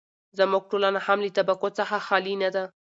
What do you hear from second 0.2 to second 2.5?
زموږ ټولنه هم له طبقو څخه خالي نه